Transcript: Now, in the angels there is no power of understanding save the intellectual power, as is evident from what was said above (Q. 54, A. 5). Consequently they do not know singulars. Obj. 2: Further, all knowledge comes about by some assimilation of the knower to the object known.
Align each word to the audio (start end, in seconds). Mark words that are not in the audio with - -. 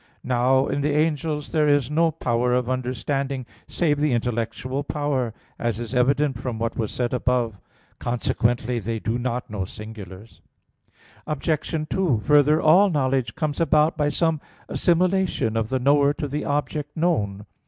Now, 0.23 0.65
in 0.65 0.81
the 0.81 0.95
angels 0.97 1.51
there 1.51 1.67
is 1.69 1.91
no 1.91 2.09
power 2.09 2.55
of 2.55 2.67
understanding 2.71 3.45
save 3.67 3.99
the 3.99 4.13
intellectual 4.13 4.83
power, 4.83 5.31
as 5.59 5.79
is 5.79 5.93
evident 5.93 6.39
from 6.39 6.57
what 6.57 6.75
was 6.75 6.89
said 6.89 7.13
above 7.13 7.51
(Q. 7.51 7.59
54, 7.59 7.67
A. 7.67 7.89
5). 8.17 8.19
Consequently 8.19 8.79
they 8.79 8.97
do 8.97 9.19
not 9.19 9.47
know 9.51 9.63
singulars. 9.63 10.41
Obj. 11.27 11.87
2: 11.87 12.19
Further, 12.23 12.59
all 12.59 12.89
knowledge 12.89 13.35
comes 13.35 13.61
about 13.61 13.95
by 13.95 14.09
some 14.09 14.41
assimilation 14.67 15.55
of 15.55 15.69
the 15.69 15.77
knower 15.77 16.13
to 16.15 16.27
the 16.27 16.45
object 16.45 16.97
known. 16.97 17.45